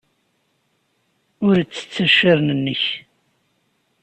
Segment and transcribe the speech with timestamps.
[1.47, 2.83] Ur ttett accaren-nnek.